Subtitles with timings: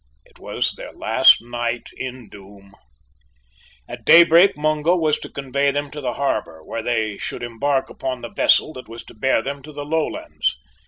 [0.25, 2.73] It was their last night in Doom.
[3.87, 8.21] At daybreak Mungo was to convey them to the harbour, where they should embark upon
[8.21, 10.57] the vessel that was to bear them to the lowlands.